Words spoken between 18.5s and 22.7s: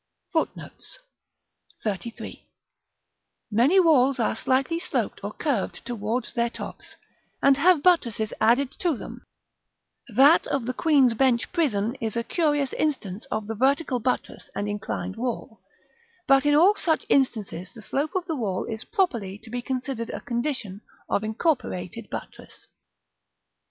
is properly to be considered a condition of incorporated buttress.